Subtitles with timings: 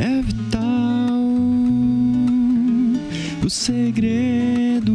[0.00, 1.20] É vital
[3.44, 4.94] o segredo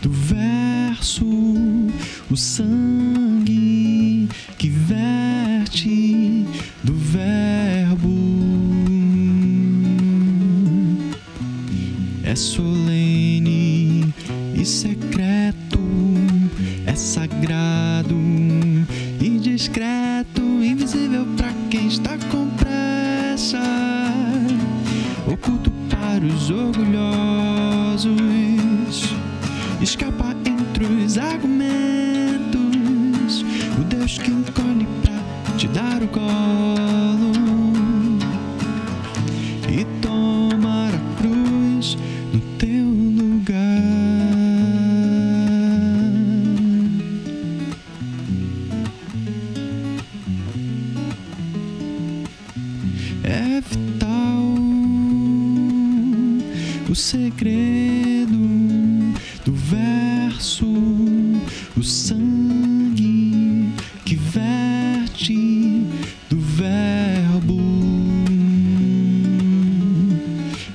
[0.00, 1.24] do verso,
[2.30, 4.28] o sangue
[4.58, 6.46] que verte
[6.82, 8.10] do verbo.
[12.24, 12.71] É solene
[14.62, 15.80] e secreto,
[16.86, 18.14] é sagrado
[19.20, 23.58] e discreto, invisível para quem está com pressa,
[25.26, 28.12] oculto para os orgulhosos,
[29.80, 32.54] escapa entre os argumentos,
[33.80, 35.18] o Deus que encolhe pra
[35.56, 36.81] te dar o colo
[53.24, 54.42] É vital
[56.92, 58.36] o segredo
[59.44, 60.66] do verso,
[61.74, 63.70] o sangue
[64.04, 65.86] que verte
[66.28, 67.58] do verbo.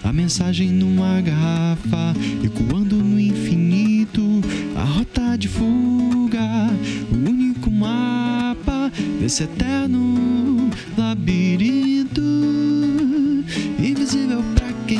[0.03, 4.41] A mensagem numa garrafa, ecoando no infinito,
[4.75, 6.69] a rota de fuga,
[7.11, 11.86] o único mapa desse eterno labirinto,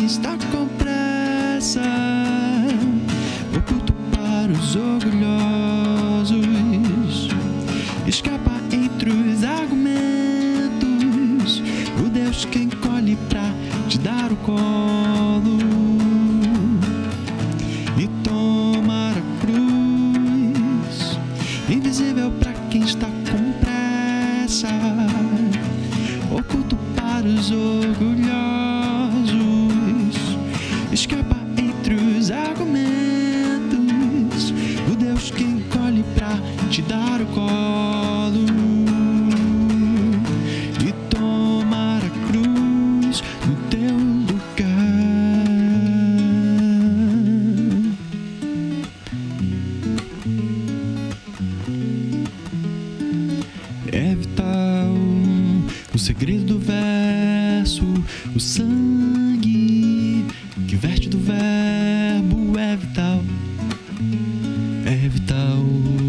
[0.07, 1.81] está com pressa,
[3.57, 6.37] oculto para os orgulhosos,
[8.07, 9.91] escapa entre os argumentos,
[12.05, 13.51] o Deus que encolhe pra
[13.89, 15.57] te dar o colo.
[17.99, 21.19] E tomar a cruz,
[21.69, 24.69] invisível para quem está com pressa,
[26.31, 28.16] oculto para os orgulhosos,
[36.77, 38.45] te dar o colo
[40.79, 44.77] e tomar a cruz no teu lugar.
[53.91, 54.93] É vital
[55.95, 57.85] o segredo do verso,
[58.35, 60.27] o sangue
[60.67, 63.23] que verte do verbo é vital.
[64.85, 66.06] É vital.